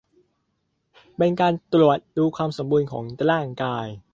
[1.17, 3.87] เป็นการตรวจดูความสมบูรณ์ของร่างกาย